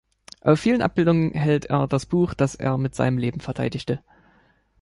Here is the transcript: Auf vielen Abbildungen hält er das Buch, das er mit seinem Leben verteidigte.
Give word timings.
Auf 0.41 0.59
vielen 0.59 0.81
Abbildungen 0.81 1.29
hält 1.33 1.65
er 1.65 1.85
das 1.87 2.07
Buch, 2.07 2.33
das 2.33 2.55
er 2.55 2.79
mit 2.79 2.95
seinem 2.95 3.19
Leben 3.19 3.39
verteidigte. 3.39 4.01